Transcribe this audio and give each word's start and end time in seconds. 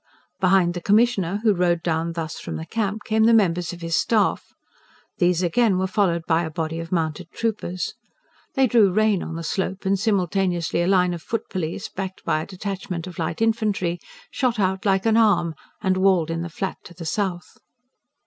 Behind 0.39 0.73
the 0.73 0.81
Commissioner, 0.81 1.41
who 1.43 1.53
rode 1.53 1.83
down 1.83 2.13
thus 2.13 2.39
from 2.39 2.55
the 2.55 2.65
Camp, 2.65 3.03
came 3.03 3.25
the 3.25 3.35
members 3.35 3.71
of 3.71 3.81
his 3.81 3.95
staff; 3.95 4.51
these 5.19 5.43
again 5.43 5.77
were 5.77 5.85
followed 5.85 6.23
by 6.25 6.41
a 6.41 6.49
body 6.49 6.79
of 6.79 6.91
mounted 6.91 7.29
troopers. 7.29 7.93
They 8.55 8.65
drew 8.65 8.89
rein 8.91 9.21
on 9.21 9.35
the 9.35 9.43
slope, 9.43 9.85
and 9.85 9.99
simultaneously 9.99 10.81
a 10.81 10.87
line 10.87 11.13
of 11.13 11.21
foot 11.21 11.47
police, 11.51 11.87
backed 11.87 12.25
by 12.25 12.41
a 12.41 12.47
detachment 12.47 13.05
of 13.05 13.19
light 13.19 13.43
infantry, 13.43 13.99
shot 14.31 14.59
out 14.59 14.85
like 14.85 15.05
an 15.05 15.17
arm, 15.17 15.53
and 15.83 15.97
walled 15.97 16.31
in 16.31 16.41
the 16.41 16.49
Flat 16.49 16.77
to 16.85 16.95
the 16.95 17.05
south. 17.05 17.59